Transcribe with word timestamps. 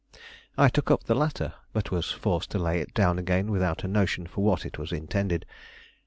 I 0.57 0.67
took 0.69 0.89
up 0.89 1.03
the 1.03 1.13
latter, 1.13 1.53
but 1.73 1.91
was 1.91 2.09
forced 2.11 2.49
to 2.49 2.57
lay 2.57 2.79
it 2.81 2.91
down 2.95 3.19
again 3.19 3.51
without 3.51 3.83
a 3.83 3.87
notion 3.87 4.25
for 4.25 4.43
what 4.43 4.65
it 4.65 4.79
was 4.79 4.91
intended. 4.91 5.45